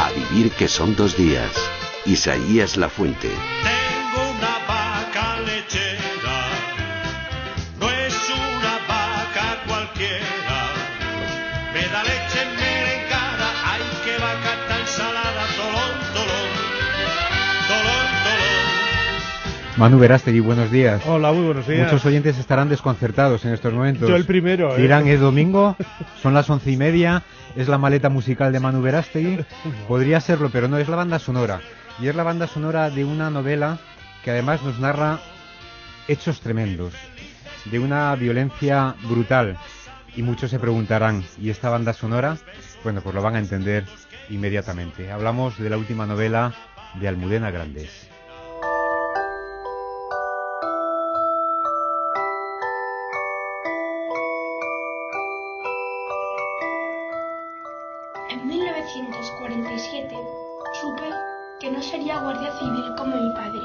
[0.00, 1.50] A vivir que son dos días.
[2.06, 3.32] Isaías La Fuente.
[19.78, 21.00] Manu Verástegui, buenos días.
[21.06, 21.84] Hola, muy buenos días.
[21.84, 24.08] Muchos oyentes estarán desconcertados en estos momentos.
[24.08, 24.82] Yo el primero, ¿eh?
[24.82, 25.76] Dirán, es domingo,
[26.20, 27.22] son las once y media,
[27.54, 29.38] es la maleta musical de Manu Verástegui.
[29.86, 31.60] Podría serlo, pero no, es la banda sonora.
[32.00, 33.78] Y es la banda sonora de una novela
[34.24, 35.20] que además nos narra
[36.08, 36.92] hechos tremendos,
[37.66, 39.58] de una violencia brutal.
[40.16, 42.36] Y muchos se preguntarán, ¿y esta banda sonora?
[42.82, 43.84] Bueno, pues lo van a entender
[44.28, 45.12] inmediatamente.
[45.12, 46.52] Hablamos de la última novela
[46.94, 48.08] de Almudena Grandes.
[58.94, 60.16] 1947
[60.80, 61.10] supe
[61.60, 63.60] que no sería guardia civil como mi padre.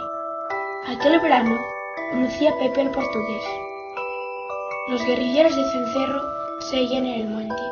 [0.87, 1.57] Aquel verano
[2.11, 3.43] conocí a Pepe el portugués.
[4.89, 6.21] Los guerrilleros de Cencerro
[6.59, 7.63] seguían en el monte.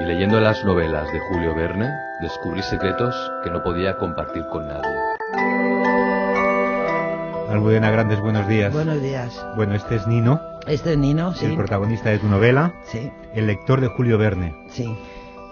[0.00, 1.88] Y leyendo las novelas de Julio Verne,
[2.20, 4.96] descubrí secretos que no podía compartir con nadie.
[7.48, 8.72] Almudena Grandes, buenos días.
[8.72, 9.46] Buenos días.
[9.54, 11.46] Bueno, este es Nino, Este es Nino, sí.
[11.46, 14.54] el protagonista de tu novela, Sí, el lector de Julio Verne.
[14.70, 14.96] sí.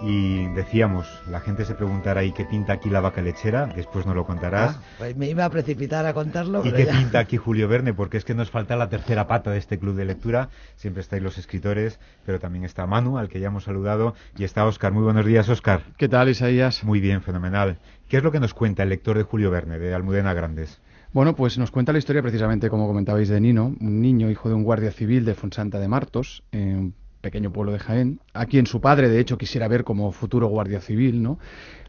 [0.01, 3.65] Y decíamos, la gente se preguntará, ¿y qué pinta aquí la vaca lechera?
[3.67, 4.75] Después nos lo contarás.
[4.75, 6.91] Ah, pues me iba a precipitar a contarlo, ¿Y qué ya.
[6.91, 7.93] pinta aquí Julio Verne?
[7.93, 10.49] Porque es que nos falta la tercera pata de este club de lectura.
[10.75, 14.65] Siempre estáis los escritores, pero también está Manu, al que ya hemos saludado, y está
[14.65, 14.91] Óscar.
[14.91, 15.81] Muy buenos días, Óscar.
[15.97, 16.83] ¿Qué tal, Isaías?
[16.83, 17.77] Muy bien, fenomenal.
[18.09, 20.81] ¿Qué es lo que nos cuenta el lector de Julio Verne, de Almudena Grandes?
[21.15, 24.55] Bueno, pues nos cuenta la historia precisamente, como comentabais, de Nino, un niño hijo de
[24.55, 28.65] un guardia civil de Fonsanta de Martos, en un pequeño pueblo de Jaén, a quien
[28.65, 31.39] su padre, de hecho, quisiera ver como futuro guardia civil, ¿no?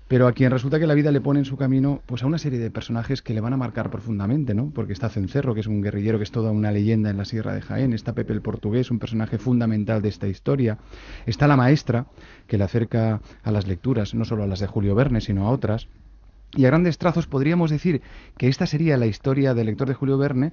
[0.07, 2.39] Pero a quien resulta que la vida le pone en su camino pues a una
[2.39, 4.71] serie de personajes que le van a marcar profundamente, ¿no?
[4.73, 7.53] Porque está Cencerro, que es un guerrillero que es toda una leyenda en la Sierra
[7.53, 10.79] de Jaén, está Pepe el Portugués, un personaje fundamental de esta historia,
[11.27, 12.07] está la maestra,
[12.47, 15.51] que le acerca a las lecturas, no solo a las de Julio Verne, sino a
[15.51, 15.89] otras,
[16.57, 18.03] y a grandes trazos podríamos decir
[18.37, 20.53] que esta sería la historia del lector de Julio Verne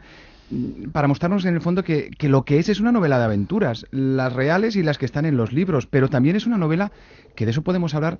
[0.51, 3.25] mm, para mostrarnos en el fondo que, que lo que es es una novela de
[3.25, 6.91] aventuras, las reales y las que están en los libros, pero también es una novela
[7.35, 8.19] que de eso podemos hablar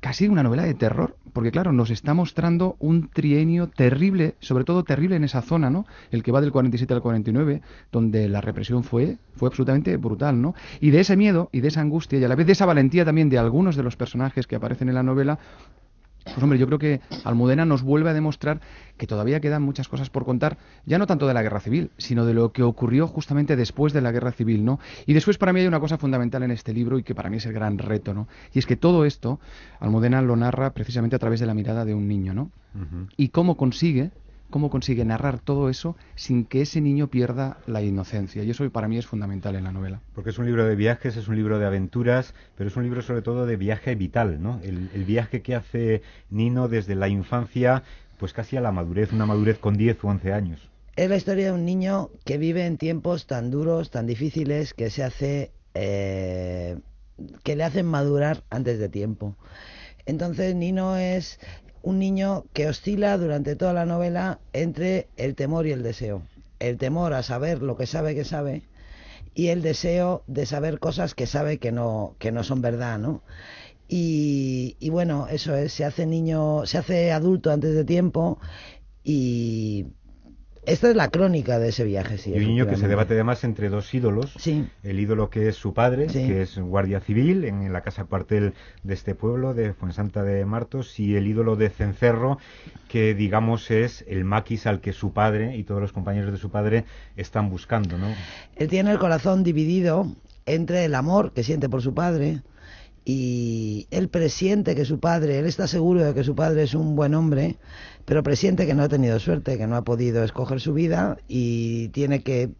[0.00, 4.84] casi una novela de terror, porque claro, nos está mostrando un trienio terrible, sobre todo
[4.84, 5.86] terrible en esa zona, ¿no?
[6.10, 10.54] El que va del 47 al 49, donde la represión fue fue absolutamente brutal, ¿no?
[10.80, 13.04] Y de ese miedo y de esa angustia y a la vez de esa valentía
[13.04, 15.38] también de algunos de los personajes que aparecen en la novela,
[16.34, 18.60] pues hombre, yo creo que Almudena nos vuelve a demostrar
[18.96, 22.24] que todavía quedan muchas cosas por contar, ya no tanto de la guerra civil, sino
[22.24, 24.80] de lo que ocurrió justamente después de la guerra civil, ¿no?
[25.06, 27.36] Y después para mí hay una cosa fundamental en este libro y que para mí
[27.36, 28.28] es el gran reto, ¿no?
[28.52, 29.40] Y es que todo esto
[29.80, 32.50] Almudena lo narra precisamente a través de la mirada de un niño, ¿no?
[33.16, 34.12] Y cómo consigue
[34.50, 38.42] cómo consigue narrar todo eso sin que ese niño pierda la inocencia.
[38.44, 40.00] Y eso para mí es fundamental en la novela.
[40.14, 43.02] Porque es un libro de viajes, es un libro de aventuras, pero es un libro
[43.02, 44.60] sobre todo de viaje vital, ¿no?
[44.62, 47.82] El, el viaje que hace Nino desde la infancia,
[48.18, 50.68] pues casi a la madurez, una madurez con 10 o 11 años.
[50.96, 54.90] Es la historia de un niño que vive en tiempos tan duros, tan difíciles, que
[54.90, 55.52] se hace.
[55.74, 56.78] eh,
[57.42, 59.36] que le hacen madurar antes de tiempo.
[60.06, 61.38] Entonces, Nino es
[61.82, 66.22] un niño que oscila durante toda la novela entre el temor y el deseo.
[66.58, 68.62] El temor a saber lo que sabe que sabe
[69.34, 73.22] y el deseo de saber cosas que sabe que no, que no son verdad, ¿no?
[73.88, 78.38] Y, y bueno, eso es, se hace niño, se hace adulto antes de tiempo
[79.04, 79.86] y
[80.68, 82.30] esta es la crónica de ese viaje, sí.
[82.30, 84.32] y un niño que se debate además entre dos ídolos.
[84.38, 84.66] Sí.
[84.82, 86.26] El ídolo que es su padre, Sí.
[86.26, 90.98] que es guardia civil en la casa cuartel de este pueblo, de Fuensanta de Martos,
[91.00, 92.38] y el ídolo de Cencerro,
[92.88, 96.50] que digamos es el maquis al que su padre y todos los compañeros de su
[96.50, 96.84] padre
[97.16, 98.08] están buscando, ¿no?
[98.56, 100.06] Él tiene el corazón dividido
[100.46, 102.42] entre el amor que siente por su padre
[103.04, 106.94] y él presiente que su padre, él está seguro de que su padre es un
[106.94, 107.56] buen hombre,
[108.08, 111.88] pero presiente que no ha tenido suerte, que no ha podido escoger su vida y
[111.88, 112.52] tiene que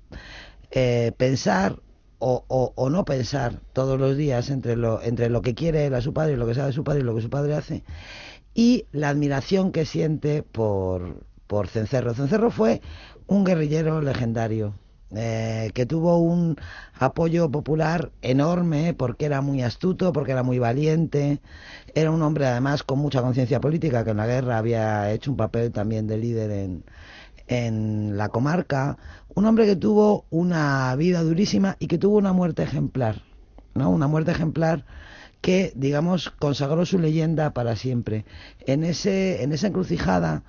[0.70, 1.80] eh, pensar
[2.18, 6.12] o, no pensar todos los días entre lo, entre lo que quiere él a su
[6.12, 7.82] padre, lo que sabe su padre y lo que su padre hace,
[8.52, 12.12] y la admiración que siente por, por Cencerro.
[12.12, 12.82] Cencerro fue
[13.26, 14.74] un guerrillero legendario.
[15.14, 16.56] Eh, que tuvo un
[16.98, 21.40] apoyo popular enorme porque era muy astuto, porque era muy valiente,
[21.94, 25.36] era un hombre además con mucha conciencia política que en la guerra había hecho un
[25.36, 26.84] papel también de líder en,
[27.46, 28.98] en la comarca,
[29.34, 33.22] un hombre que tuvo una vida durísima y que tuvo una muerte ejemplar,
[33.74, 33.90] ¿no?
[33.90, 34.84] Una muerte ejemplar
[35.40, 38.24] que, digamos, consagró su leyenda para siempre.
[38.66, 40.42] En, ese, en esa encrucijada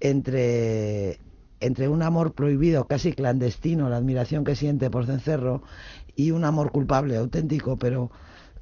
[0.00, 1.18] entre,
[1.64, 5.62] entre un amor prohibido, casi clandestino, la admiración que siente por Cencerro,
[6.16, 8.10] y un amor culpable, auténtico, pero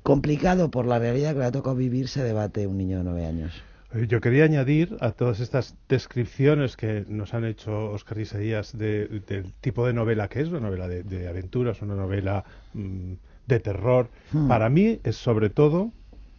[0.02, 3.26] complicado por la realidad que le ha tocado vivir, se debate un niño de nueve
[3.26, 3.62] años.
[3.94, 9.06] Eh, Yo quería añadir a todas estas descripciones que nos han hecho Oscar Isaías de,
[9.26, 12.44] del tipo de novela que es, una novela de, de aventuras, una novela
[12.75, 13.12] mm,
[13.46, 14.08] de terror.
[14.32, 14.49] Hmm.
[14.49, 15.93] Para mí es sobre todo,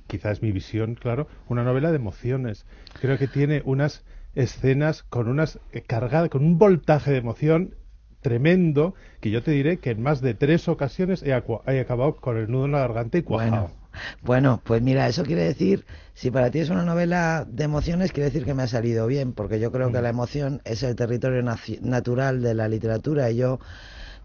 [0.08, 2.66] quizás es mi visión, claro, una novela de emociones.
[3.00, 4.04] Creo que tiene unas
[4.36, 7.76] escenas con unas eh, cargadas, con un voltaje de emoción
[8.22, 12.38] tremendo que yo te diré que en más de tres ocasiones he, he acabado con
[12.38, 13.70] el nudo en la garganta y cuajado.
[13.70, 13.84] Bueno,
[14.22, 18.30] bueno, pues mira, eso quiere decir, si para ti es una novela de emociones, quiere
[18.30, 21.44] decir que me ha salido bien, porque yo creo que la emoción es el territorio
[21.82, 23.60] natural de la literatura y yo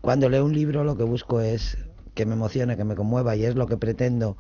[0.01, 1.79] cuando leo un libro lo que busco es
[2.15, 4.37] que me emocione, que me conmueva y es lo que pretendo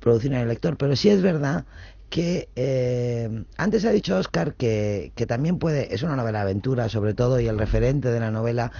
[0.00, 0.76] producir en el lector.
[0.76, 1.64] Pero sí es verdad
[2.12, 6.90] que eh, antes ha dicho Oscar que, que también puede, es una novela de aventura
[6.90, 8.70] sobre todo y el referente de la novela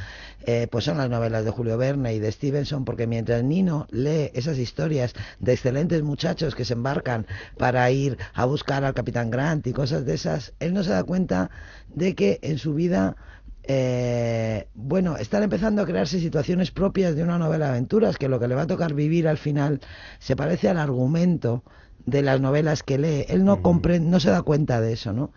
[0.45, 4.31] eh, pues son las novelas de Julio Verne y de Stevenson porque mientras Nino lee
[4.35, 7.27] esas historias de excelentes muchachos que se embarcan
[7.57, 11.03] para ir a buscar al Capitán Grant y cosas de esas, él no se da
[11.03, 11.51] cuenta
[11.89, 13.17] de que en su vida
[13.63, 18.39] eh, bueno, están empezando a crearse situaciones propias de una novela de aventuras, que lo
[18.39, 19.81] que le va a tocar vivir al final
[20.19, 21.63] se parece al argumento
[22.07, 23.25] de las novelas que lee.
[23.29, 25.33] Él no comprende, no se da cuenta de eso, ¿no?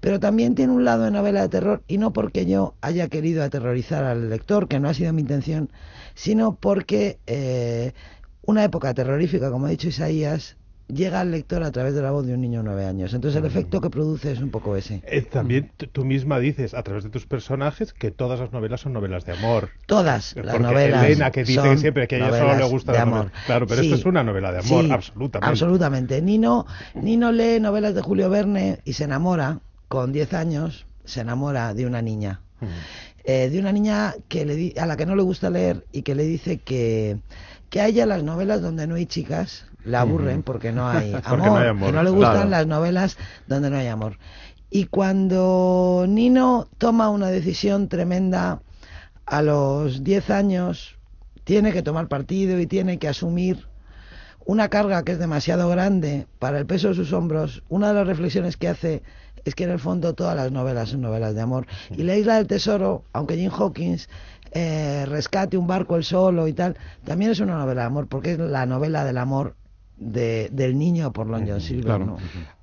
[0.00, 3.42] Pero también tiene un lado de novela de terror, y no porque yo haya querido
[3.42, 5.70] aterrorizar al lector, que no ha sido mi intención,
[6.14, 7.92] sino porque eh,
[8.42, 10.56] una época terrorífica, como ha dicho Isaías,
[10.88, 13.12] llega al lector a través de la voz de un niño de nueve años.
[13.14, 15.02] Entonces el efecto que produce es un poco ese.
[15.06, 18.92] Eh, también tú misma dices a través de tus personajes que todas las novelas son
[18.92, 19.70] novelas de amor.
[19.86, 22.92] Todas Eh, las Porque novelas Elena que dice siempre que a ella solo le gusta
[22.92, 23.16] de la amor.
[23.18, 23.32] novela.
[23.46, 25.50] Claro, pero Sí, esto es una novela de amor, sí, absolutamente.
[25.50, 26.22] Absolutamente.
[26.22, 31.74] Nino, Nino lee novelas de Julio Verne y se enamora, con 10 años, se enamora
[31.74, 32.40] de una niña.
[33.24, 36.14] Eh, de una niña que le a la que no le gusta leer y que
[36.14, 37.18] le dice que,
[37.70, 41.22] que a ella las novelas donde no hay chicas la aburren porque no hay amor,
[41.28, 42.50] Porque no hay amor, que no le gustan claro.
[42.50, 44.18] las novelas donde no hay amor.
[44.68, 48.60] Y cuando Nino toma una decisión tremenda
[49.24, 50.96] a los 10 años,
[51.44, 53.68] tiene que tomar partido y tiene que asumir
[54.46, 58.06] una carga que es demasiado grande para el peso de sus hombros, una de las
[58.06, 59.02] reflexiones que hace
[59.44, 61.66] es que en el fondo todas las novelas son novelas de amor.
[61.90, 64.08] Y La Isla del Tesoro, aunque Jim Hawkins
[64.52, 68.32] eh, rescate un barco él solo y tal, también es una novela de amor, porque
[68.32, 69.54] es la novela del amor
[69.98, 71.84] de- del niño por Long John Silver.
[71.84, 72.06] Claro.
[72.06, 72.16] ¿no?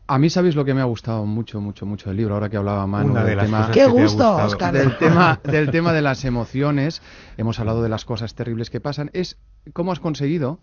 [0.08, 2.58] A mí sabéis lo que me ha gustado mucho, mucho, mucho del libro, ahora que
[2.58, 3.58] hablaba Manu Una de del las tema...
[3.60, 4.36] cosas ¡Qué que te ha gusto.
[4.36, 4.74] Oscar!
[4.74, 7.02] del tema del tema de las emociones
[7.38, 9.38] hemos hablado de las cosas terribles que pasan es
[9.72, 10.60] cómo has conseguido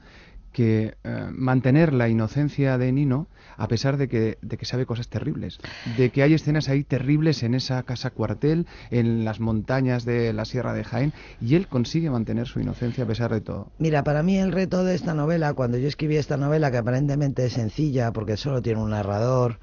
[0.53, 5.09] que eh, mantener la inocencia de Nino a pesar de que, de que sabe cosas
[5.09, 5.59] terribles
[5.97, 10.45] de que hay escenas ahí terribles en esa casa cuartel en las montañas de la
[10.45, 13.71] Sierra de Jaén y él consigue mantener su inocencia a pesar de todo.
[13.79, 17.45] Mira, para mí el reto de esta novela, cuando yo escribí esta novela, que aparentemente
[17.47, 19.59] es sencilla porque solo tiene un narrador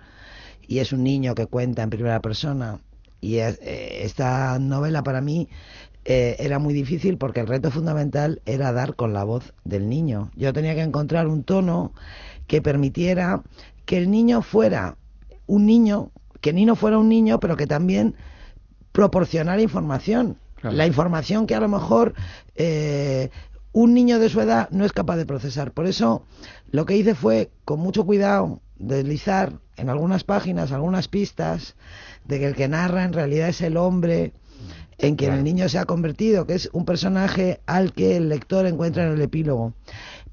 [0.67, 2.79] y es un niño que cuenta en primera persona,
[3.21, 5.49] y eh, esta novela para mí
[6.05, 10.31] eh, era muy difícil porque el reto fundamental era dar con la voz del niño.
[10.35, 11.91] Yo tenía que encontrar un tono
[12.47, 13.43] que permitiera
[13.85, 14.97] que el niño fuera
[15.47, 18.15] un niño, que Nino fuera un niño, pero que también
[18.91, 20.37] proporcionara información.
[20.55, 20.75] Claro.
[20.75, 22.13] La información que a lo mejor
[22.55, 23.29] eh,
[23.77, 25.71] un niño de su edad no es capaz de procesar.
[25.71, 26.23] Por eso
[26.71, 31.75] lo que hice fue, con mucho cuidado, deslizar en algunas páginas algunas pistas
[32.25, 34.33] de que el que narra en realidad es el hombre
[34.97, 38.65] en quien el niño se ha convertido, que es un personaje al que el lector
[38.65, 39.73] encuentra en el epílogo.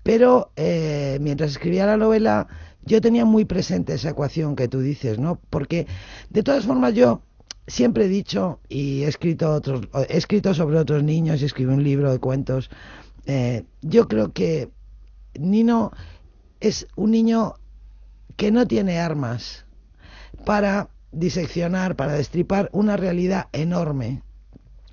[0.03, 2.49] Pero eh, mientras escribía la novela,
[2.87, 5.39] yo tenía muy presente esa ecuación que tú dices, ¿no?
[5.51, 5.87] Porque
[6.31, 7.21] de todas formas yo
[7.67, 11.85] siempre he dicho y he escrito otros, he escrito sobre otros niños y escribí un
[11.85, 12.71] libro de cuentos.
[13.27, 14.71] Eh, yo creo que
[15.39, 15.93] Nino
[16.61, 17.55] es un niño
[18.37, 19.65] que no tiene armas
[20.45, 24.23] para diseccionar, para destripar una realidad enorme,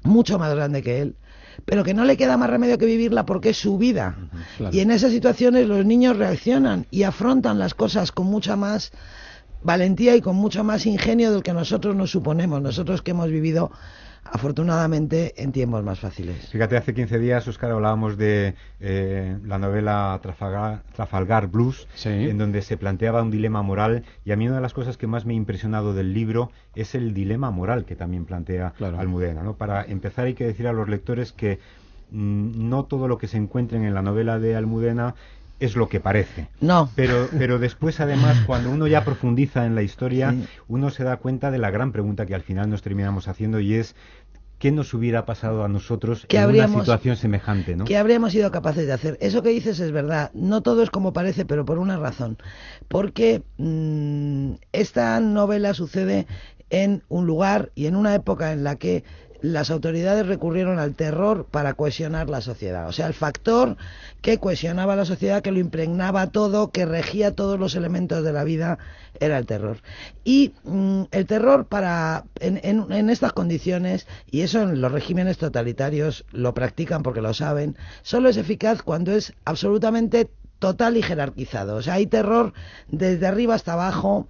[0.03, 1.15] mucho más grande que él,
[1.65, 4.15] pero que no le queda más remedio que vivirla porque es su vida.
[4.57, 4.75] claro.
[4.75, 8.91] Y en esas situaciones los niños reaccionan y afrontan las cosas con mucha más
[9.63, 13.71] valentía y con mucho más ingenio del que nosotros nos suponemos, nosotros que hemos vivido
[14.23, 16.47] afortunadamente en tiempos más fáciles.
[16.49, 22.09] Fíjate, hace 15 días, Oscar, hablábamos de eh, la novela Trafalgar, Trafalgar Blues, Sí.
[22.09, 25.07] en donde se planteaba un dilema moral, y a mí una de las cosas que
[25.07, 28.99] más me ha impresionado del libro es el dilema moral que también plantea Claro.
[28.99, 29.43] Almudena.
[29.43, 29.55] ¿no?
[29.55, 31.59] Para empezar, hay que decir a los lectores que
[32.11, 35.15] mm, no todo lo que se encuentren en la novela de Almudena
[35.61, 36.47] es lo que parece.
[36.59, 36.89] No.
[36.95, 40.45] Pero, pero después, además, cuando uno ya profundiza en la historia, Sí.
[40.67, 43.75] uno se da cuenta de la gran pregunta que al final nos terminamos haciendo y
[43.75, 43.95] es
[44.59, 47.75] ¿qué nos hubiera pasado a nosotros ¿Qué en habríamos- una situación semejante?
[47.75, 47.85] ¿no?
[47.85, 49.17] ¿Qué habríamos sido capaces de hacer?
[49.19, 50.29] Eso que dices es verdad.
[50.35, 52.37] No todo es como parece, pero por una razón.
[52.87, 56.27] Porque mm, esta novela sucede
[56.69, 59.03] en un lugar y en una época en la que
[59.41, 62.87] las autoridades recurrieron al terror para cohesionar la sociedad.
[62.87, 63.75] O sea, el factor
[64.21, 68.43] que cohesionaba la sociedad, que lo impregnaba todo, que regía todos los elementos de la
[68.43, 68.77] vida,
[69.19, 69.77] era el terror.
[70.23, 75.37] Y mm, el terror para en, en- en estas condiciones, y eso en los regímenes
[75.37, 80.29] totalitarios lo practican porque lo saben, solo es eficaz cuando es absolutamente
[80.59, 81.75] total y jerarquizado.
[81.77, 82.53] O sea, hay terror
[82.87, 84.27] desde arriba hasta abajo.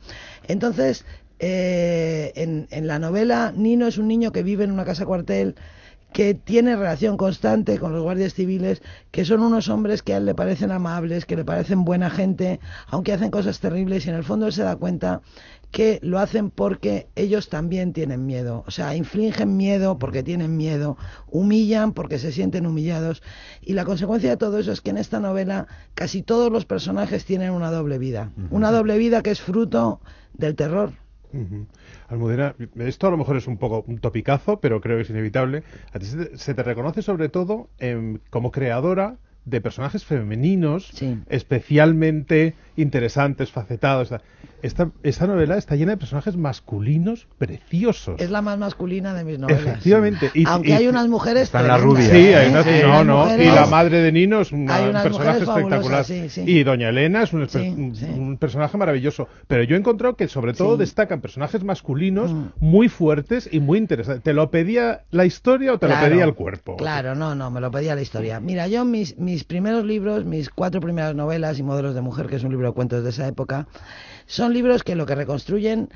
[0.48, 1.06] Entonces,
[1.44, 5.56] eh, en, en la novela, Nino es un niño que vive en una casa cuartel
[6.14, 8.82] que tiene relación constante con los guardias civiles,
[9.12, 12.60] que son unos hombres que a él le parecen amables, que le parecen buena gente,
[12.88, 15.22] aunque hacen cosas terribles y en el fondo él se da cuenta
[15.72, 20.98] que lo hacen porque ellos también tienen miedo, o sea, infligen miedo porque tienen miedo,
[21.28, 23.24] humillan porque se sienten humillados
[23.62, 27.24] y la consecuencia de todo eso es que en esta novela casi todos los personajes
[27.24, 30.02] tienen una doble vida, una doble vida que es fruto
[30.34, 30.92] del terror.
[31.34, 31.66] Ujú.
[32.10, 35.64] Almudena, esto a lo mejor es un poco un topicazo, pero creo que es inevitable.
[35.94, 37.70] A ti se te, reconoce sobre todo
[38.30, 41.18] como creadora de personajes femeninos Sí.
[41.30, 44.14] especialmente interesantes, facetados.
[44.64, 48.22] Esta, esta novela está llena de personajes masculinos preciosos.
[48.22, 49.64] Es la más masculina de mis novelas.
[49.64, 50.30] Efectivamente.
[50.36, 52.10] Y- Aunque y- hay unas mujeres Están las rubias.
[52.12, 54.62] Sí, hay una, Hay no, unas no, mujeres- y la madre de Nino es un
[54.64, 55.80] unas personaje espectacular.
[55.80, 56.44] fabulosas, sí, sí.
[56.46, 57.50] Y Doña Elena es un, un-
[57.96, 58.06] sí.
[58.06, 59.28] un personaje maravilloso.
[59.48, 60.82] Pero yo he encontrado que sobre todo Sí.
[60.82, 62.44] destacan personajes masculinos Mm.
[62.60, 64.24] muy fuertes y muy interesantes.
[64.24, 66.78] ¿Te lo pedía la historia o te Claro, lo pedía el cuerpo?
[66.78, 68.40] Claro, no, no, me lo pedía la historia.
[68.40, 72.36] Mira, yo mis, mis primeros libros, mis cuatro primeras novelas y Modelos de Mujer, que
[72.36, 73.68] es un libro de cuentos de esa época,
[74.26, 75.90] son libros que lo que reconstruyen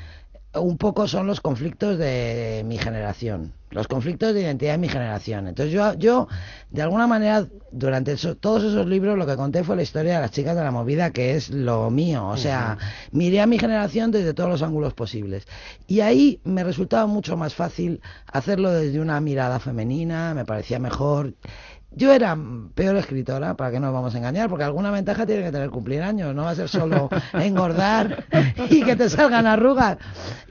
[0.53, 5.47] un poco son los conflictos de mi generación, los conflictos de identidad de mi generación.
[5.47, 6.29] Entonces yo, yo
[6.69, 10.21] de alguna manera, durante eso- todos esos libros lo que conté fue la historia de
[10.21, 12.27] las chicas de la movida, que es lo mío.
[12.27, 12.77] O sea,
[13.11, 15.45] miré a mi generación desde todos los ángulos posibles.
[15.87, 17.99] Y ahí me resultaba mucho más fácil
[18.31, 21.33] hacerlo desde una mirada femenina, me parecía mejor.
[21.95, 22.37] Yo era
[22.73, 25.69] peor escritora, para que no nos vamos a engañar, porque alguna ventaja tiene que tener
[25.69, 28.25] cumplir años, no va a ser solo engordar
[28.69, 29.97] y que te salgan arrugas.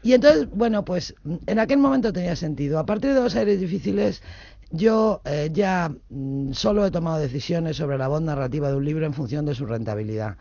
[0.03, 1.15] Y entonces, bueno, pues
[1.47, 2.79] en aquel momento tenía sentido.
[2.79, 4.23] A partir de los aires difíciles,
[4.71, 9.05] yo eh, ya mm, solo he tomado decisiones sobre la voz narrativa de un libro
[9.05, 10.37] en función de su rentabilidad.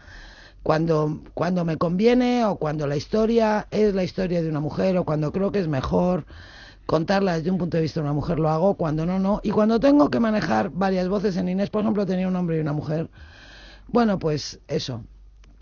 [0.64, 5.04] Cuando, cuando me conviene o cuando la historia es la historia de una mujer o
[5.04, 6.26] cuando creo que es mejor
[6.86, 9.40] contarla desde un punto de vista de una mujer lo hago, cuando no, no.
[9.44, 12.60] Y cuando tengo que manejar varias voces en Inés, por ejemplo, tenía un hombre y
[12.60, 13.10] una mujer,
[13.88, 15.04] bueno, pues eso.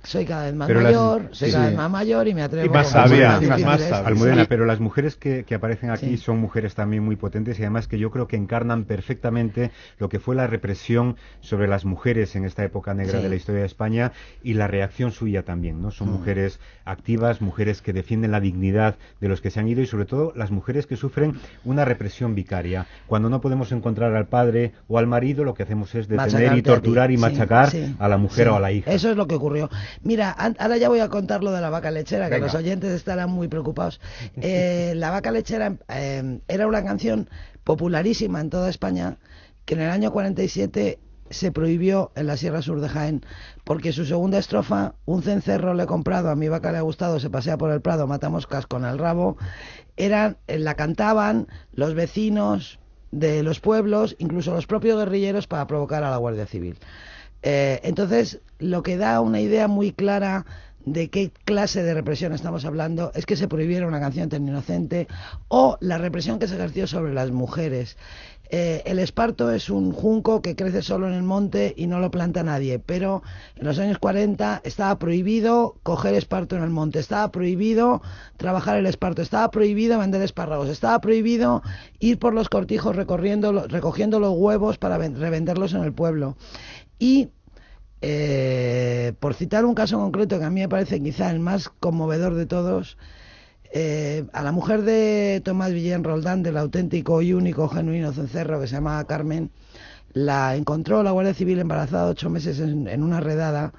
[0.03, 1.53] Soy cada vez más Pero las- mayor, soy sí.
[1.53, 3.89] cada vez más mayor y me atrevo Y más sabia, más y más difíciles.
[3.89, 4.07] sabia.
[4.07, 4.47] Almudena, Sí.
[4.49, 6.17] pero las mujeres que, que aparecen aquí Sí.
[6.17, 10.19] son mujeres también muy potentes y además que yo creo que encarnan perfectamente lo que
[10.19, 13.23] fue la represión sobre las mujeres en esta época negra Sí.
[13.23, 14.11] de la historia de España
[14.43, 15.91] y la reacción suya también, ¿no?
[15.91, 16.13] Son Mm.
[16.13, 20.05] mujeres activas, mujeres que defienden la dignidad de los que se han ido y sobre
[20.05, 22.87] todo las mujeres que sufren una represión vicaria.
[23.05, 26.33] Cuando no podemos encontrar al padre o al marido, lo que hacemos es detener y
[26.33, 28.51] Machacarte torturar y Sí, machacar sí, a la mujer sí.
[28.51, 28.91] o a la hija.
[28.91, 29.69] Eso es lo que ocurrió.
[30.03, 32.47] Mira, ahora ya voy a contar lo de la vaca lechera, que Venga.
[32.47, 33.99] los oyentes estarán muy preocupados.
[34.43, 37.29] Eh, la vaca lechera eh, era una canción
[37.63, 39.17] popularísima en toda España,
[39.65, 43.25] que en el año 47 se prohibió en la Sierra Sur de Jaén,
[43.63, 47.19] porque su segunda estrofa, un cencerro le he comprado, a mi vaca le ha gustado,
[47.19, 49.37] se pasea por el prado, mata moscas con el rabo,
[49.97, 52.79] eran, eh, la cantaban los vecinos
[53.11, 56.77] de los pueblos, incluso los propios guerrilleros, para provocar a la Guardia Civil.
[57.43, 60.45] Eh, entonces, lo que da una idea muy clara
[60.85, 65.07] de qué clase de represión estamos hablando es que se prohibiera una canción tan inocente
[65.47, 67.97] o la represión que se ejerció sobre las mujeres.
[68.53, 72.11] Eh, el esparto es un junco que crece solo en el monte y no lo
[72.11, 73.23] planta nadie, pero
[73.55, 78.01] en los años 40 estaba prohibido coger esparto en el monte, estaba prohibido
[78.35, 81.61] trabajar el esparto, estaba prohibido vender espárragos, estaba prohibido
[81.99, 86.35] ir por los cortijos recorriendo, recogiendo los huevos para ven- revenderlos en el pueblo.
[87.01, 87.29] Y
[88.01, 92.35] eh, por citar un caso concreto que a mí me parece quizá el más conmovedor
[92.35, 92.95] de todos,
[93.73, 98.67] eh, a la mujer de Tomás Villén Roldán, del auténtico y único genuino cencerro que
[98.67, 99.49] se llamaba Carmen,
[100.13, 103.73] la encontró la Guardia Civil embarazada ocho meses en, en una redada,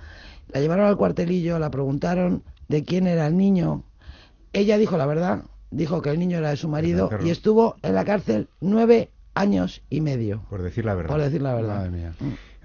[0.52, 3.84] la llevaron al cuartelillo, la preguntaron de quién era el niño.
[4.52, 7.94] Ella dijo la verdad, dijo que el niño era de su marido y estuvo en
[7.94, 10.42] la cárcel nueve años y medio.
[10.50, 11.10] Por decir la verdad.
[11.10, 11.76] Por decir la verdad.
[11.76, 12.14] Madre mía.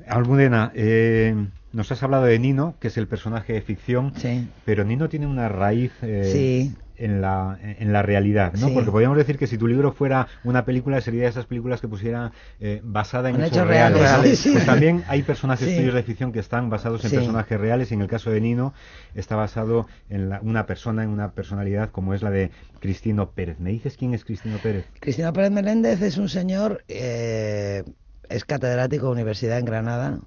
[0.07, 1.35] Almudena, eh,
[1.73, 4.47] nos has hablado de Nino, que es el personaje de ficción, Sí.
[4.65, 6.75] pero Nino tiene una raíz eh, Sí.
[6.97, 8.67] en, la, en la realidad, ¿no?
[8.69, 8.73] Sí.
[8.73, 11.87] Porque podríamos decir que si tu libro fuera una película, sería de esas películas que
[11.87, 14.49] pusiera eh, basada en hechos hechos reales.
[14.51, 18.01] Pues también hay personajes tuyos de ficción que están basados en personajes reales y en
[18.01, 18.73] el caso de Nino
[19.13, 22.49] está basado en la- una persona, en una personalidad como es la de
[22.79, 23.59] Cristino Pérez.
[23.59, 24.85] ¿Me dices quién es Cristino Pérez?
[24.99, 27.83] Cristina Pérez Meléndez es un señor, eh,
[28.29, 30.19] es catedrático de universidad en Granada.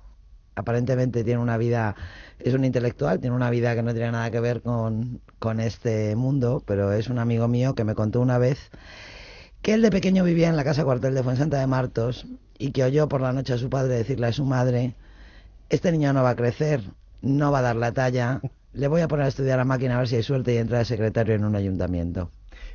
[0.54, 1.94] Aparentemente tiene una vida,
[2.38, 6.16] es un intelectual, tiene una vida que no tiene nada que ver con, con este
[6.16, 8.70] mundo, pero es un amigo mío que me contó una vez
[9.62, 12.26] que él de pequeño vivía en la casa cuartel de Fuensanta de Martos
[12.58, 14.94] y que oyó por la noche a su padre decirle a su madre,
[15.68, 16.82] este niño no va a crecer,
[17.22, 18.40] no va a dar la talla,
[18.72, 20.78] le voy a poner a estudiar a máquina a ver si hay suerte y entra
[20.78, 22.30] de secretario en un ayuntamiento.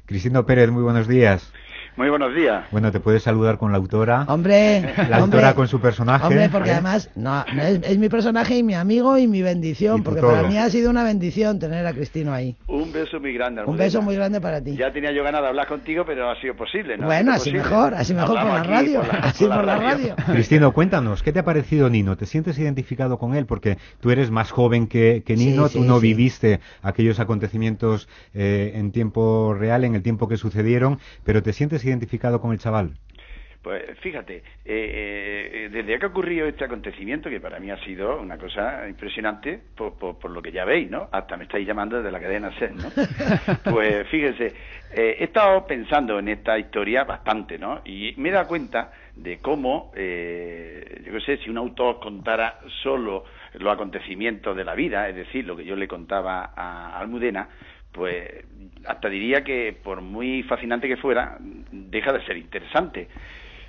[0.05, 1.51] Cristino Pérez, muy buenos días.
[1.97, 2.65] Muy buenos días.
[2.71, 4.25] Bueno, te puedes saludar con la autora.
[4.27, 6.27] Hombre, La hombre, autora con su personaje.
[6.27, 6.73] Hombre, porque ¿eh?
[6.73, 10.19] además no, no es, es mi personaje y mi amigo y mi bendición, Y porque
[10.19, 10.31] todo.
[10.31, 12.57] para mí ha sido una bendición tener a Cristino ahí.
[12.67, 13.63] Un beso muy grande.
[13.65, 14.75] Un beso muy grande para ti.
[14.75, 16.97] Ya tenía yo ganas de hablar contigo, pero no ha sido posible.
[16.97, 17.05] ¿no?
[17.05, 20.15] bueno, así mejor, así mejor por la aquí radio, así por la radio.
[20.25, 22.17] Cristino, cuéntanos, ¿qué te ha parecido Nino?
[22.17, 23.45] ¿Te sientes identificado con él?
[23.45, 26.07] Porque tú eres más joven que, que Nino, sí, tú no sí.
[26.07, 31.84] viviste aquellos acontecimientos eh, en tiempo real, en el tiempo que sucedieron, pero ¿te sientes
[31.85, 32.91] identificado con el chaval?
[33.61, 38.21] Pues fíjate, eh, eh, desde que ha ocurrido este acontecimiento, que para mí ha sido
[38.21, 41.09] una cosa impresionante, por, por- por lo que ya veis, ¿no?
[41.11, 42.91] Hasta me estáis llamando desde la cadena SER, ¿no?
[43.71, 44.53] Pues fíjense,
[44.93, 47.81] eh, he estado pensando en esta historia bastante, ¿no?
[47.85, 52.59] Y me he dado cuenta de cómo, eh, yo qué sé, si un autor contara
[52.83, 53.23] solo
[53.55, 57.49] los acontecimientos de la vida, es decir, lo que yo le contaba a Almudena,
[57.95, 58.29] pues
[58.85, 61.37] hasta diría que por muy fascinante que fuera,
[61.71, 63.07] deja de ser interesante.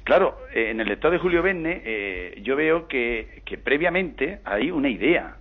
[0.05, 4.71] Claro, eh, en el lector de Julio Verne eh, yo veo que, que previamente hay
[4.71, 5.37] una idea,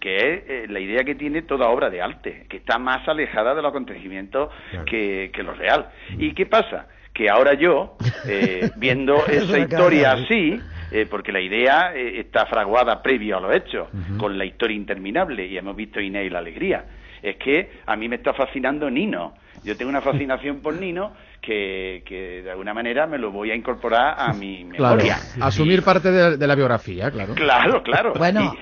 [0.00, 3.54] que es eh, la idea que tiene toda obra de arte, que está más alejada
[3.54, 4.84] de los acontecimientos Claro.
[4.86, 5.90] que, que lo real.
[6.18, 6.86] ¿Y qué pasa?
[7.12, 10.58] Que ahora yo, eh, viendo esa historia así,
[10.92, 13.88] eh, porque la idea eh, está fraguada previo a los hechos,
[14.18, 16.84] con la historia interminable, y hemos visto Inés y la alegría,
[17.22, 19.34] es que a mí me está fascinando Nino.
[19.62, 23.54] Yo tengo una fascinación por Nino que, que de alguna manera me lo voy a
[23.54, 25.18] incorporar a mi Claro, memoria.
[25.40, 27.34] asumir parte de, de la biografía, claro.
[27.34, 28.12] Claro, claro.
[28.16, 28.54] Bueno,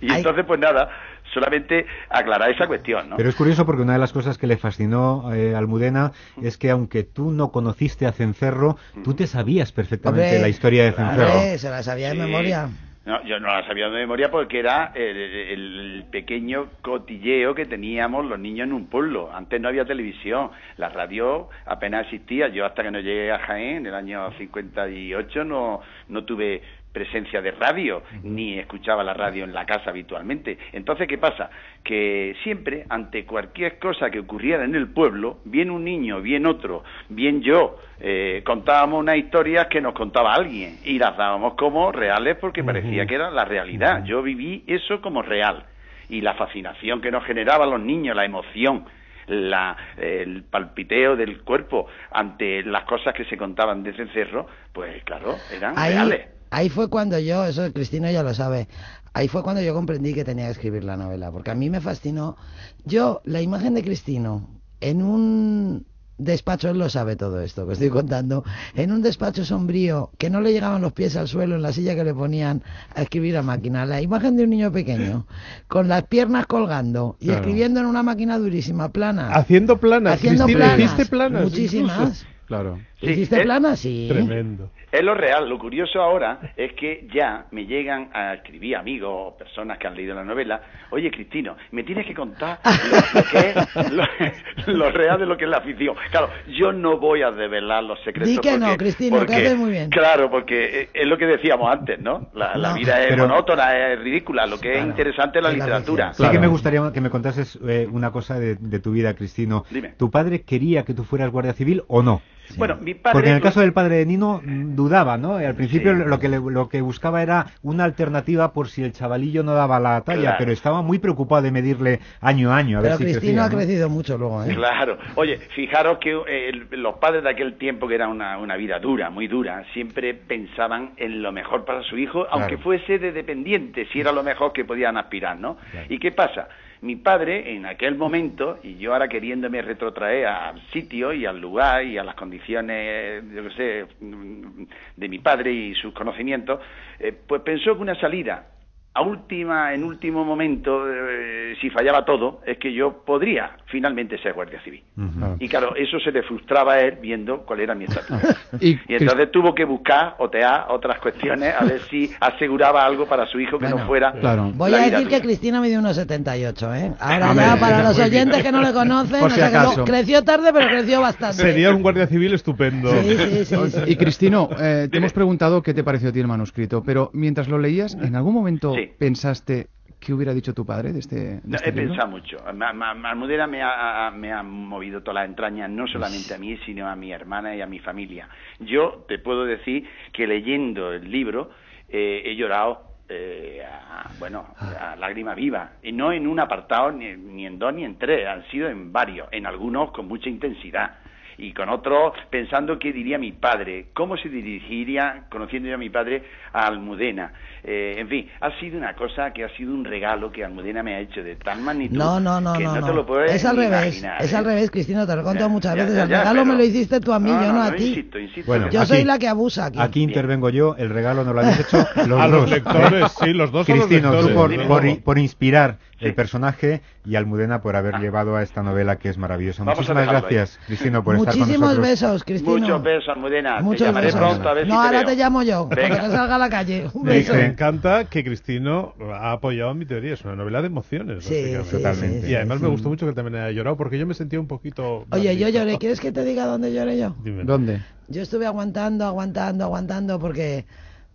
[0.00, 0.88] y, entonces, pues nada,
[1.34, 3.16] solamente aclarar esa cuestión, ¿no?
[3.16, 6.56] Pero es curioso porque una de las cosas que le fascinó eh, a Almudena es
[6.56, 10.92] que aunque tú no conociste a Cencerro, tú te sabías perfectamente Hombre, la historia de
[10.92, 11.58] Cencerro.
[11.58, 12.20] se la sabía de Sí.
[12.20, 12.68] memoria.
[13.10, 18.38] No, yo no la sabía de memoria porque era el, pequeño cotilleo que teníamos los
[18.38, 19.32] niños en un pueblo.
[19.34, 22.46] Antes no había televisión, la radio apenas existía.
[22.46, 27.40] Yo hasta que no llegué a Jaén, en el año 58, no, no tuve presencia
[27.40, 30.58] de radio, ni escuchaba la radio en la casa habitualmente.
[30.72, 31.50] Entonces, ¿qué pasa?
[31.84, 36.82] Que siempre, ante cualquier cosa que ocurriera en el pueblo, bien un niño, bien otro,
[37.08, 42.36] bien yo, eh, contábamos unas historias que nos contaba alguien y las dábamos como reales
[42.36, 44.04] porque parecía que era la realidad.
[44.04, 45.64] Yo viví eso como real
[46.08, 48.84] y la fascinación que nos generaba a los niños, la emoción,
[49.28, 55.04] la, el palpiteo del cuerpo ante las cosas que se contaban desde el cerro, pues
[55.04, 56.39] claro, eran Ahí, reales.
[56.50, 58.68] Ahí fue cuando yo, eso Cristina ya lo sabe,
[59.12, 61.80] ahí fue cuando yo comprendí que tenía que escribir la novela, porque a mí me
[61.80, 62.36] fascinó.
[62.84, 64.48] Yo, la imagen de Cristino
[64.80, 65.86] en un
[66.16, 70.42] despacho, él lo sabe todo esto que estoy contando, en un despacho sombrío, que no
[70.42, 72.62] le llegaban los pies al suelo en la silla que le ponían
[72.94, 75.26] a escribir a máquina, la imagen de un niño pequeño,
[75.66, 77.40] con las piernas colgando y Claro.
[77.40, 79.34] escribiendo en una máquina durísima, plana.
[79.34, 80.14] Haciendo planas.
[80.14, 81.42] Haciendo Cristina, planas, ¿hiciste planas?
[81.42, 81.98] muchísimas.
[81.98, 82.24] incluso?
[82.46, 82.78] Claro.
[83.00, 83.80] Sí, ¿Hiciste planas?
[83.80, 84.06] Sí.
[84.10, 84.70] Tremendo.
[84.92, 85.48] Es lo real.
[85.48, 89.94] Lo curioso ahora es que ya me llegan a escribir amigos o personas que han
[89.94, 90.60] leído la novela.
[90.90, 95.36] Oye, Cristino, me tienes que contar lo, lo que es lo, lo real de lo
[95.38, 95.94] que es la afición.
[96.10, 98.28] Claro, yo no voy a develar los secretos.
[98.28, 99.90] Di que no, porque- Cristino, que porque- haces muy bien.
[99.90, 102.28] Claro, porque eh, es lo que decíamos antes, ¿no?
[102.34, 102.74] La, la No.
[102.74, 104.46] vida es Pero- monótona, es ridícula.
[104.46, 106.08] Lo que es Claro, interesante es la es la literatura.
[106.08, 106.28] ficción.
[106.28, 109.64] Sí que me gustaría que me contases eh, una cosa de, de tu vida, Cristino.
[109.70, 109.90] Dime.
[109.96, 112.20] ¿Tu padre quería que tú fueras guardia civil o no?
[112.58, 113.12] Bueno, mi padre...
[113.14, 115.36] Porque en el caso del padre de Nino mm, dudaba, ¿no?
[115.36, 116.02] Al principio Sí.
[116.06, 119.78] lo que le- lo que buscaba era una alternativa por si el chavalillo no daba
[119.80, 120.36] la talla, Claro.
[120.38, 123.44] pero estaba muy preocupado de medirle año a año a ver Pero si Cristina crecía,
[123.44, 123.56] ha ¿no?
[123.56, 124.54] crecido mucho luego, ¿eh?
[124.54, 124.98] Claro.
[125.16, 128.78] Oye, fijaros que eh, el- los padres de aquel tiempo, que era una, una vida
[128.78, 133.86] dura, muy dura, siempre pensaban en lo mejor para su hijo, aunque fuese de dependiente,
[133.92, 135.56] si era lo mejor que podían aspirar, ¿no?
[135.88, 136.48] ¿Y qué pasa?
[136.82, 141.84] Mi padre, en aquel momento, y yo ahora queriéndome retrotraer al sitio y al lugar
[141.84, 144.64] y a las condiciones, yo qué sé, mm,
[144.96, 146.60] de mi padre y sus conocimientos,
[146.98, 148.46] eh, pues pensó que una salida
[148.92, 154.32] a última, en último momento, eh, si fallaba todo, es que yo podría finalmente ser
[154.32, 154.82] guardia civil.
[154.96, 155.36] Ujú.
[155.38, 158.18] Y claro, eso se le frustraba a él viendo cuál era mi estatus.
[158.60, 163.26] Y, Y entonces tuvo que buscar, otear otras cuestiones, a ver si aseguraba algo para
[163.26, 164.10] su hijo que no fuera.
[164.12, 164.50] Claro.
[164.54, 165.20] Voy a decir que.
[165.20, 166.92] Cristina mide unos 78, ¿eh?
[166.98, 168.08] Ahora ya, para los bien.
[168.08, 169.78] oyentes que no le conocen, Por si o sea que acaso.
[169.78, 171.36] no- creció tarde, pero creció bastante.
[171.36, 172.90] Sería un guardia civil estupendo.
[172.90, 173.80] Sí, sí, sí, sí.
[173.86, 177.48] Y Cristino, eh, te hemos preguntado qué te pareció a ti el manuscrito, pero mientras
[177.48, 178.92] lo leías, ¿en algún momento Sí.
[178.98, 179.66] pensaste
[180.00, 181.88] qué hubiera dicho tu padre de este, de No, este he libro?
[181.90, 182.38] pensado mucho.
[182.46, 186.96] Almudena me ha, me ha movido todas las entrañas, no solamente a mí, sino a
[186.96, 188.28] mi hermana y a mi familia.
[188.60, 191.50] Yo te puedo decir que leyendo el libro
[191.88, 195.72] eh, he llorado, eh, a- bueno, a lágrima viva.
[195.82, 198.92] Y no en un apartado, ni, ni en dos, ni en tres, han sido en
[198.92, 200.98] varios, en algunos con mucha intensidad.
[201.42, 205.88] Y con otros pensando qué diría mi padre, cómo se dirigiría, conociendo yo a mi
[205.88, 206.22] padre,
[206.52, 207.32] a Almudena.
[207.64, 210.94] Eh, en fin, ha sido una cosa que ha sido un regalo que Almudena me
[210.94, 212.74] ha hecho de tal magnitud No, no, no, que no.
[212.74, 212.86] no, no.
[212.86, 214.36] te lo puedes es al revés, imaginar, es ¿eh?
[214.36, 215.96] al revés, Cristina, te lo he contado Ya, muchas ya, veces.
[215.96, 217.70] ya, el regalo me pero- lo hiciste tú a mí, No, yo no, no, a
[217.70, 217.88] no, ti.
[217.88, 218.44] insisto, insisto.
[218.46, 219.78] Bueno, yo aquí- soy la que abusa aquí.
[219.80, 222.40] Aquí intervengo yo, el regalo nos lo habéis hecho los A dos.
[222.42, 226.06] los lectores, sí, los dos Cristino, tú por, por, por inspirar Sí.
[226.06, 229.62] el personaje y Almudena por haber llevado a esta novela que es maravillosa.
[229.64, 230.34] Vamos Muchísimas dejarlo ahí.
[230.34, 231.88] gracias, Cristino, por estar con Muchísimos nosotros.
[231.88, 232.50] besos, Cristina.
[232.58, 233.60] Muchos besos, Almudena.
[233.60, 234.20] Muchos te llamaré besos.
[234.20, 235.08] pronto a ver si no, te ahora veo.
[235.08, 235.88] te llamo yo, Venga.
[235.88, 236.86] cuando que salga a la calle.
[236.94, 237.34] Un Me, beso.
[237.34, 240.14] me encanta que Cristino ha apoyado mi teoría.
[240.14, 241.24] Es una novela de emociones.
[241.24, 241.34] Sí,
[241.64, 242.22] sí, Totalmente.
[242.26, 242.64] sí, Y además sí.
[242.64, 245.04] me gustó mucho que él también haya llorado porque yo me sentía un poquito.
[245.12, 245.76] Oye, yo lloré.
[245.78, 247.14] ¿Quieres que te diga dónde lloré yo?
[247.22, 247.44] Dime.
[247.44, 247.82] ¿Dónde?
[248.08, 250.64] Yo estuve aguantando, aguantando, aguantando porque...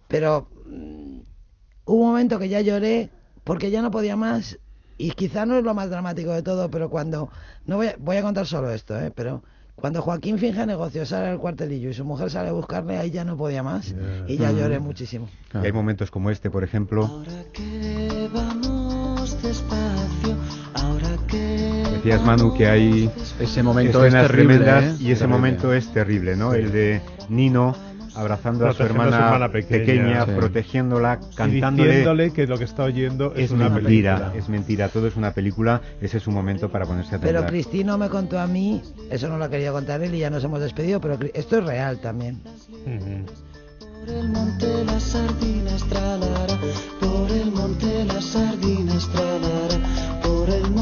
[0.08, 1.20] Pero mm,
[1.86, 3.10] hubo un momento que ya lloré
[3.44, 4.60] porque ya no podía más
[4.98, 7.30] y quizá no es lo más dramático de todo, pero cuando...
[7.66, 9.12] No voy a, voy a contar solo esto, ¿eh?
[9.16, 9.44] Pero
[9.76, 13.26] cuando Joaquín finge negocio, sale al cuartelillo y su mujer sale a buscarle, ahí ya
[13.26, 13.94] no podía más
[14.28, 15.28] y ya lloré muchísimo.
[15.54, 17.24] Y hay momentos como este, por ejemplo.
[21.94, 24.88] Decías, Manu, que hay Ese momento es terrible, tremendas ¿eh?
[25.00, 25.28] y ese Terrible.
[25.28, 26.54] momento es terrible, ¿no?
[26.54, 27.76] El de Nino
[28.16, 29.80] abrazando a su Protegiendo a su hermana, hermana pequeña.
[29.86, 30.32] pequeña, Sí.
[30.36, 31.90] protegiéndola, Y cantándole.
[31.90, 34.40] diciéndole que lo que está oyendo es, Es una mentira, película.
[34.40, 37.50] es mentira, todo es una película, ese es un momento para ponerse a Pero temblar.
[37.52, 40.60] Cristino me contó a mí, eso no lo quería contar él y ya nos hemos
[40.62, 42.42] despedido, pero esto es real también.
[42.86, 43.26] Ujú.
[44.06, 44.24] Pues
[50.70, 50.75] nos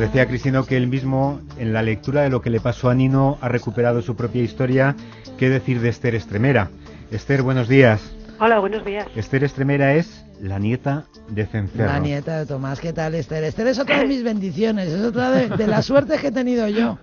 [0.00, 3.36] decía Cristino que él mismo, en la lectura de lo que le pasó a Nino,
[3.42, 4.96] ha recuperado su propia historia.
[5.38, 6.70] ¿Qué decir de Esther Estremera?
[7.10, 8.00] Esther, buenos días.
[8.38, 9.06] Hola, buenos días.
[9.14, 11.92] Esther Estremera es la nieta de Cencerro.
[11.92, 13.44] La nieta de Tomás, ¿qué tal Esther?
[13.44, 16.66] Esther es otra de mis bendiciones, es otra de, de las suertes que he tenido
[16.68, 16.98] yo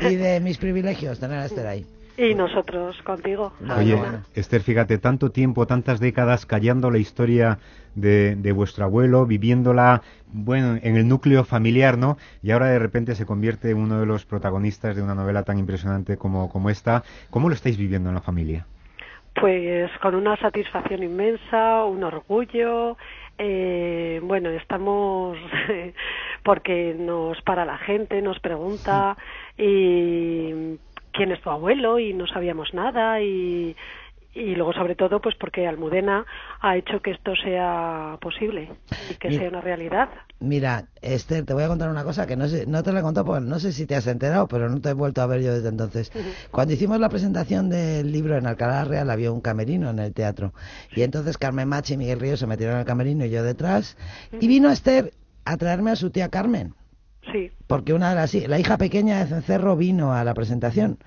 [0.00, 1.86] y de mis privilegios tener a Esther ahí.
[2.18, 3.52] Y nosotros contigo.
[3.78, 4.22] Oye, Bueno.
[4.34, 7.58] Esther, fíjate, tanto tiempo, tantas décadas callando la historia
[7.94, 10.02] de, de vuestro abuelo, viviéndola,
[10.32, 12.16] bueno, en el núcleo familiar, ¿no?
[12.42, 15.58] Y ahora de repente se convierte en uno de los protagonistas de una novela tan
[15.58, 17.04] impresionante como, como esta.
[17.30, 18.66] ¿Cómo lo estáis viviendo en la familia?
[19.40, 22.96] Pues con una satisfacción inmensa, un orgullo.
[23.38, 25.38] eh, bueno, estamos
[26.42, 29.16] porque nos para la gente, nos pregunta
[29.56, 30.76] y
[31.12, 33.76] quién es tu abuelo y no sabíamos nada y
[34.38, 36.24] y luego sobre todo pues porque Almudena
[36.60, 38.70] ha hecho que esto sea posible
[39.10, 39.40] y que Mira.
[39.40, 40.08] sea una realidad.
[40.38, 43.02] Mira, Esther, te voy a contar una cosa que no sé, no te la he
[43.02, 45.42] contado porque no sé si te has enterado, pero no te he vuelto a ver
[45.42, 46.12] yo desde entonces.
[46.50, 50.52] Cuando hicimos la presentación del libro en Alcalá Real había un camerino en el teatro
[50.94, 53.96] y entonces Carmen Machi y Miguel Ríos se metieron en el camerino y yo detrás
[54.40, 55.12] y vino Esther
[55.44, 56.74] a traerme a su tía Carmen.
[57.32, 60.98] Sí, porque una de las la hija pequeña de Cencerro vino a la presentación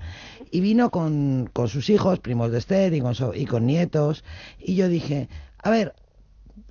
[0.52, 4.24] y vino con, con sus hijos, primos de Esther y con, so- y con nietos
[4.60, 5.30] y yo dije,
[5.64, 5.94] a ver,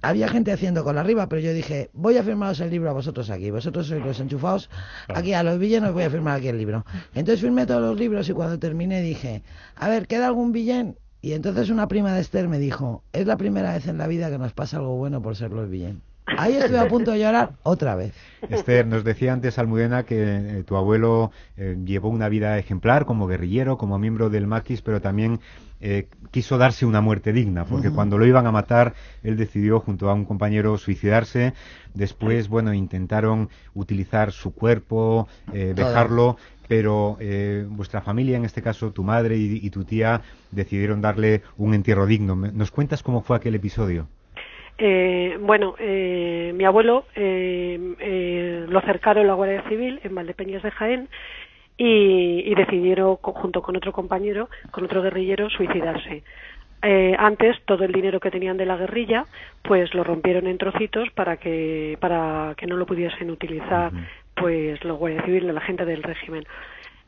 [0.03, 3.29] había gente haciendo con arriba, pero yo dije, voy a firmaros el libro a vosotros
[3.31, 4.71] aquí, vosotros sois los enchufados,
[5.09, 6.85] aquí a los villanos voy a firmar aquí el libro.
[7.15, 9.43] Entonces firmé todos los libros y cuando terminé dije,
[9.75, 10.97] a ver, ¿queda algún villén?
[11.23, 14.31] Y entonces una prima de Esther me dijo, es la primera vez en la vida
[14.31, 16.01] que nos pasa algo bueno por ser los villén.
[16.37, 18.15] Ahí estuve a punto de llorar otra vez.
[18.49, 23.27] Esther, nos decía antes Almudena que eh, tu abuelo eh, llevó una vida ejemplar como
[23.27, 25.41] guerrillero, como miembro del maquis, pero también
[25.83, 30.11] eh, quiso darse una muerte digna, porque cuando lo iban a matar, él decidió junto
[30.11, 31.55] a un compañero suicidarse.
[31.95, 36.37] Después, bueno, intentaron utilizar su cuerpo, eh, dejarlo,
[36.69, 41.43] pero eh, vuestra familia, en este caso tu madre y, y tu tía, decidieron darle
[41.57, 42.37] un entierro digno.
[42.37, 44.07] ¿Nos cuentas cómo fue aquel episodio?
[44.83, 50.71] Eh, bueno, eh, mi abuelo eh, eh, lo cercaron la Guardia Civil en Valdepeñas de
[50.71, 51.09] Jaén
[51.77, 56.23] y, y decidieron, junto con otro compañero, con otro guerrillero, suicidarse.
[56.83, 59.27] Eh, antes todo el dinero que tenían de la guerrilla,
[59.63, 63.93] pues lo rompieron en trocitos para que para que no lo pudiesen utilizar,
[64.35, 66.45] pues los guardias civiles, la gente del régimen.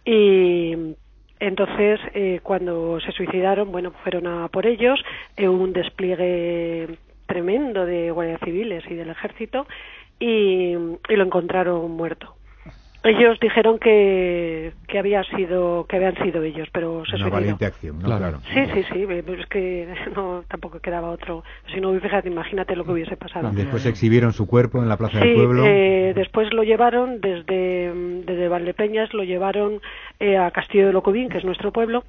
[0.04, 0.94] Y
[1.40, 5.02] entonces, eh, cuando se suicidaron, bueno, fueron a por ellos,
[5.38, 9.66] eh, hubo un despliegue tremendo de guardias civiles y del ejército
[10.18, 12.34] y, y lo encontraron muerto.
[13.04, 17.98] Ellos dijeron que, que había sido que habían sido ellos, pero se Una valiente acción,
[17.98, 18.04] ¿no?
[18.06, 18.38] Claro.
[18.54, 21.42] Sí, sí, sí, pero es que no tampoco quedaba otro.
[21.74, 23.50] Si no, fíjate, imagínate lo que hubiese pasado.
[23.50, 25.64] Después exhibieron su cuerpo en la plaza Sí, del pueblo.
[25.66, 27.92] eh, después lo llevaron desde,
[28.24, 29.80] desde Valdepeñas, lo llevaron
[30.20, 32.04] eh, a Castillo de Locubín, que es nuestro pueblo.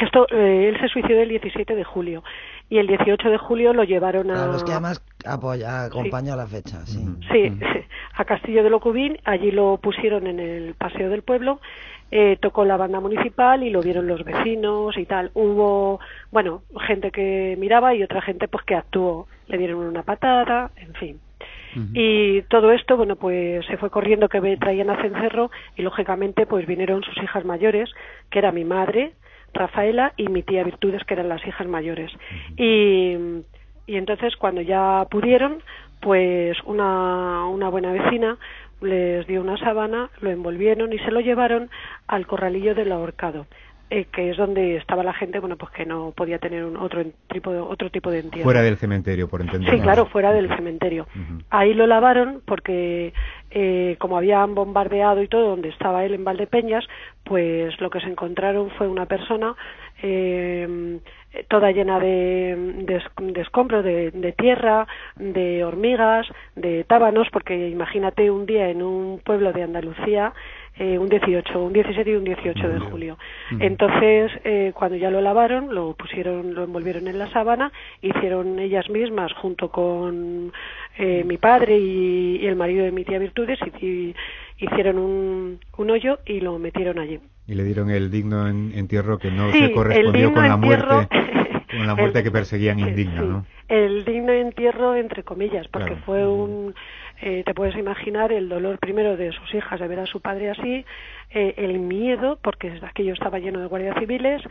[0.00, 2.22] Esto, eh, él se suicidó el 17 de julio
[2.68, 4.34] y el 18 de julio lo llevaron a...
[4.34, 7.04] Claro, es que además apoya, acompaña la fecha, sí.
[7.30, 7.52] Sí,
[8.14, 11.60] a Castillo de Locubín, allí lo pusieron en el paseo del pueblo,
[12.10, 15.30] eh, tocó la banda municipal y lo vieron los vecinos y tal.
[15.34, 16.00] Hubo,
[16.30, 20.94] bueno, gente que miraba y otra gente pues que actuó, le dieron una patada, en
[20.94, 21.20] fin.
[21.92, 26.68] Y todo esto, bueno, pues se fue corriendo que traían a cencerro y lógicamente pues
[26.68, 27.90] vinieron sus hijas mayores,
[28.30, 29.14] que era mi madre,
[29.54, 32.10] Rafaela, y mi tía Virtudes, que eran las hijas mayores.
[32.56, 33.16] Y,
[33.86, 35.62] y entonces cuando ya pudieron,
[36.00, 38.36] pues una, una buena vecina
[38.80, 41.70] les dio una sábana, lo envolvieron y se lo llevaron
[42.06, 43.46] al corralillo del ahorcado.
[43.96, 47.02] Eh, que es donde estaba la gente, bueno, pues que no podía tener un otro
[47.32, 48.44] tipo de, otro tipo de entierro.
[48.44, 49.70] Fuera del cementerio, por entender.
[49.70, 51.06] Sí, claro, fuera del cementerio.
[51.50, 53.12] Ahí lo lavaron porque
[53.50, 56.84] eh, como habían bombardeado y todo donde estaba él en Valdepeñas,
[57.24, 59.54] pues lo que se encontraron fue una persona
[60.02, 60.98] eh,
[61.48, 62.54] toda llena de,
[62.84, 68.68] de, esc- de escombros, de, de tierra, de hormigas, de tábanos, porque imagínate un día
[68.70, 70.32] en un pueblo de Andalucía,
[70.78, 73.16] eh, un 18, un 17 y un 18 de julio.
[73.60, 78.90] Entonces, eh, cuando ya lo lavaron, lo pusieron, lo envolvieron en la sábana, hicieron ellas
[78.90, 80.52] mismas, junto con
[80.98, 84.14] eh, mi padre y, y el marido de mi tía Virtudes, y, y
[84.58, 87.20] hicieron un, un hoyo y lo metieron allí.
[87.46, 90.94] Y le dieron el digno en- entierro que no Sí, se correspondió con la entierro-
[91.06, 91.08] muerte,
[91.76, 93.46] con la muerte el- que perseguían indigna, ¿no?
[93.68, 96.02] El digno entierro, entre comillas, porque Claro.
[96.04, 96.74] fue un.
[97.20, 100.50] Eh, te puedes imaginar el dolor primero de sus hijas de ver a su padre
[100.50, 100.84] así,
[101.30, 104.42] eh, el miedo, porque aquello estaba lleno de guardias civiles,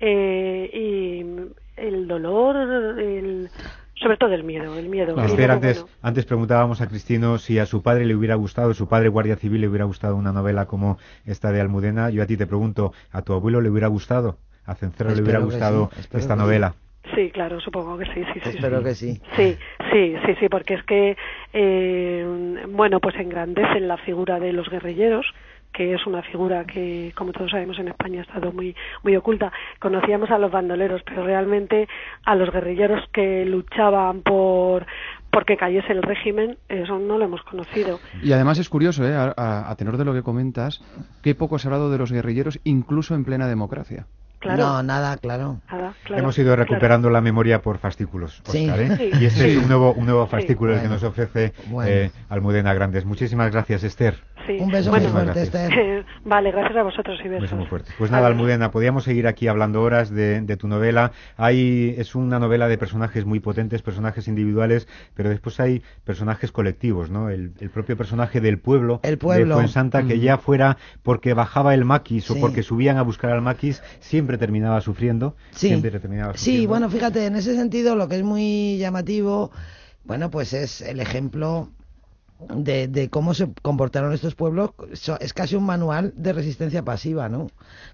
[0.00, 3.50] eh, y el dolor, el,
[3.96, 5.14] sobre todo el miedo, el miedo.
[5.14, 8.88] Luego, antes, bueno, antes preguntábamos a Cristino si a su padre le hubiera gustado, su
[8.88, 12.10] padre guardia civil le hubiera gustado una novela como esta de Almudena.
[12.10, 14.38] Yo a ti te pregunto, ¿a tu abuelo le hubiera gustado?
[14.64, 16.74] ¿A Cencerro le hubiera gustado sí, esta novela?
[17.14, 18.48] Sí, claro, supongo que sí, sí, sí.
[18.56, 18.84] Espero sí.
[18.84, 19.20] que sí.
[19.36, 19.58] Sí,
[19.92, 21.16] sí, sí, sí, porque es que,
[21.52, 25.26] eh, bueno, pues engrandecen la figura de los guerrilleros,
[25.72, 29.50] que es una figura que, como todos sabemos, en España ha estado muy, muy oculta.
[29.80, 31.88] Conocíamos a los bandoleros, pero realmente
[32.24, 34.86] a los guerrilleros que luchaban por
[35.30, 38.00] porque cayese el régimen, eso no lo hemos conocido.
[38.22, 39.14] Y además es curioso, ¿eh?
[39.14, 40.84] a, a- a tenor de lo que comentas,
[41.22, 44.06] qué poco se ha hablado de los guerrilleros incluso en plena democracia.
[44.42, 44.64] Claro.
[44.66, 45.60] No, nada, claro.
[45.70, 46.64] Nada, claro, Hemos ido claro.
[46.64, 48.68] recuperando la memoria por fascículos, Sí.
[48.68, 48.96] ¿eh?
[48.98, 49.10] Sí.
[49.20, 49.50] Y este Sí.
[49.52, 50.30] es un nuevo, un nuevo Sí.
[50.32, 51.88] fascículo el que nos ofrece Bueno.
[51.90, 53.04] eh, Almudena Grandes.
[53.04, 54.16] Muchísimas gracias, Esther.
[54.46, 54.56] Sí.
[54.60, 55.54] Un beso Bueno, muy fuerte, gracias.
[55.70, 56.04] Esther.
[56.24, 57.42] vale, gracias a vosotros y Un besos.
[57.42, 57.90] beso muy fuerte.
[57.98, 58.26] Pues nada.
[58.26, 61.12] Almudena, podríamos seguir aquí hablando horas de, de tu novela.
[61.36, 67.10] Hay, es una novela de personajes muy potentes, personajes individuales, pero después hay personajes colectivos,
[67.10, 67.30] ¿no?
[67.30, 69.54] El, el propio personaje del pueblo, El pueblo.
[69.56, 72.40] de Fuensanta, que ya fuera porque bajaba el maquis o Sí.
[72.40, 75.36] porque subían a buscar al maquis, siempre terminaba sufriendo.
[75.50, 75.68] Sí.
[75.68, 76.68] Siempre terminaba Sí, sufriendo.
[76.68, 79.50] bueno, fíjate, en ese sentido lo que es muy llamativo,
[80.04, 81.68] bueno, pues es el ejemplo
[82.48, 84.70] de, de cómo se comportaron estos pueblos.
[85.20, 87.48] Es casi un manual de resistencia pasiva, ¿no?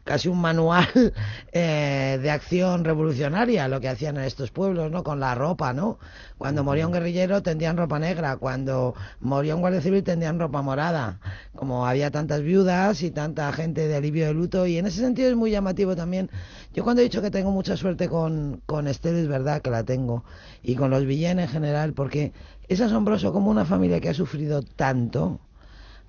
[0.04, 0.88] Casi un manual
[1.52, 5.02] eh, de acción revolucionaria, lo que hacían en estos pueblos, ¿no?
[5.02, 5.98] Con la ropa, ¿no?
[6.38, 11.20] Cuando moría un guerrillero tendían ropa negra, cuando moría un guardia civil tendían ropa morada.
[11.54, 15.28] Como había tantas viudas y tanta gente de alivio de luto, y en ese sentido
[15.28, 16.30] es muy llamativo también.
[16.74, 19.84] Yo cuando he dicho que tengo mucha suerte con, con Esther, es verdad que la
[19.84, 20.24] tengo,
[20.62, 22.32] y con los villanos en general, porque
[22.68, 25.40] Es asombroso cómo una familia que ha sufrido tanto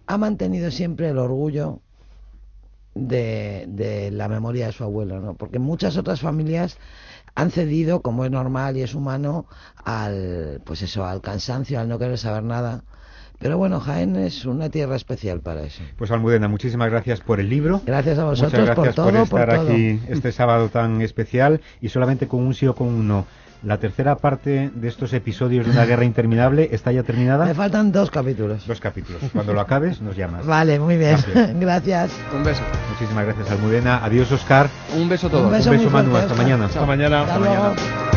[0.08, 1.80] ha mantenido siempre el orgullo
[2.96, 5.36] de, de la memoria de su abuelo, ¿no?
[5.36, 6.78] Porque muchas otras familias
[7.36, 9.46] han cedido, como es normal y es humano,
[9.86, 12.84] al, pues eso, al cansancio, al no querer saber nada.
[13.40, 15.82] Pero bueno, Jaén es una tierra especial para eso.
[15.98, 17.82] Pues Almudena, muchísimas gracias por el libro.
[17.86, 19.70] Gracias a vosotros Muchas gracias por todo, por estar todo.
[19.70, 23.26] aquí este sábado tan especial y solamente con un sí o con un no.
[23.62, 27.46] La tercera parte de estos episodios de una guerra interminable está ya terminada.
[27.46, 28.66] Me faltan dos capítulos.
[28.66, 29.22] Dos capítulos.
[29.34, 30.46] Cuando lo acabes, nos llamas.
[30.46, 31.18] Vale, muy bien.
[31.18, 31.60] Gracias.
[31.60, 32.12] Gracias.
[32.34, 32.62] Un beso.
[32.92, 34.04] Muchísimas gracias, Almudena.
[34.04, 34.70] Adiós, Oscar.
[34.96, 35.46] Un beso a todos.
[35.46, 36.12] Un beso Un beso, Manu.
[36.12, 36.66] fuerte, Hasta mañana.
[36.66, 37.22] Hasta mañana.
[37.22, 38.09] Hasta luego.